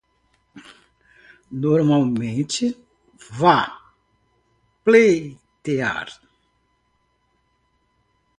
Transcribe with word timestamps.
Normalmente 1.51 2.73
vá 3.37 3.71
pleitear 4.83 6.09